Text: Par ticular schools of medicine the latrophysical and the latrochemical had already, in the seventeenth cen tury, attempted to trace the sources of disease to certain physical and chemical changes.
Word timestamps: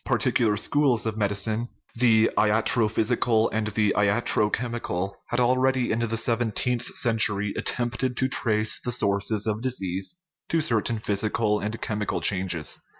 Par 0.03 0.17
ticular 0.17 0.57
schools 0.57 1.05
of 1.05 1.15
medicine 1.15 1.69
the 1.95 2.31
latrophysical 2.35 3.47
and 3.53 3.67
the 3.67 3.93
latrochemical 3.95 5.11
had 5.27 5.39
already, 5.39 5.91
in 5.91 5.99
the 5.99 6.17
seventeenth 6.17 6.85
cen 6.97 7.19
tury, 7.19 7.55
attempted 7.55 8.17
to 8.17 8.27
trace 8.27 8.79
the 8.79 8.91
sources 8.91 9.45
of 9.45 9.61
disease 9.61 10.15
to 10.49 10.59
certain 10.59 10.97
physical 10.97 11.59
and 11.59 11.79
chemical 11.81 12.19
changes. 12.19 12.79